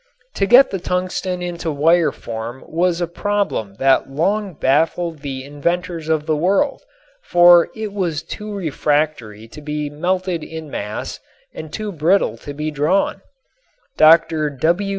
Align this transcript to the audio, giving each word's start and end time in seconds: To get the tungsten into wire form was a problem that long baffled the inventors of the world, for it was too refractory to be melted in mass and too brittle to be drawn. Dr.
To 0.33 0.47
get 0.47 0.71
the 0.71 0.79
tungsten 0.79 1.43
into 1.43 1.71
wire 1.71 2.11
form 2.11 2.63
was 2.67 3.01
a 3.01 3.05
problem 3.07 3.75
that 3.75 4.09
long 4.09 4.55
baffled 4.55 5.19
the 5.19 5.43
inventors 5.43 6.09
of 6.09 6.25
the 6.25 6.35
world, 6.35 6.81
for 7.21 7.69
it 7.75 7.93
was 7.93 8.23
too 8.23 8.51
refractory 8.51 9.47
to 9.49 9.61
be 9.61 9.91
melted 9.91 10.43
in 10.43 10.71
mass 10.71 11.19
and 11.53 11.71
too 11.71 11.91
brittle 11.91 12.35
to 12.37 12.51
be 12.55 12.71
drawn. 12.71 13.21
Dr. 13.95 14.57